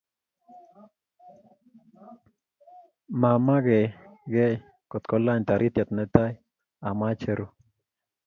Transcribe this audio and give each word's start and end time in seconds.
mamakekei 3.21 4.53
kotkolany 4.91 5.43
taritiet 5.47 5.89
netai, 5.95 6.31
amache 6.89 7.29
aruu 7.33 7.49